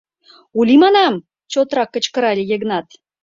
[0.59, 2.87] —Ули, манам!— чотрак кычкырале Йыгнат.